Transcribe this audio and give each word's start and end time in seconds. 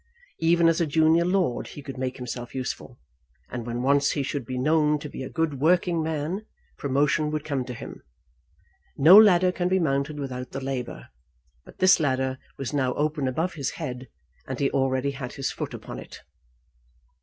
Even 0.39 0.67
as 0.67 0.81
a 0.81 0.87
junior 0.87 1.23
lord 1.23 1.67
he 1.67 1.83
could 1.83 1.95
make 1.99 2.17
himself 2.17 2.55
useful, 2.55 2.97
and 3.51 3.67
when 3.67 3.83
once 3.83 4.13
he 4.13 4.23
should 4.23 4.47
be 4.47 4.57
known 4.57 4.97
to 4.97 5.07
be 5.07 5.21
a 5.21 5.29
good 5.29 5.59
working 5.59 6.01
man, 6.01 6.43
promotion 6.79 7.29
would 7.29 7.45
come 7.45 7.63
to 7.65 7.75
him. 7.75 8.01
No 8.97 9.15
ladder 9.15 9.51
can 9.51 9.67
be 9.67 9.77
mounted 9.77 10.19
without 10.19 10.55
labour; 10.55 11.09
but 11.65 11.77
this 11.77 11.99
ladder 11.99 12.39
was 12.57 12.73
now 12.73 12.95
open 12.95 13.27
above 13.27 13.53
his 13.53 13.69
head, 13.77 14.07
and 14.47 14.59
he 14.59 14.71
already 14.71 15.11
had 15.11 15.33
his 15.33 15.51
foot 15.51 15.71
upon 15.71 15.99
it. 15.99 16.23